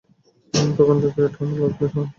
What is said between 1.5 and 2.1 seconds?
Lucky charm.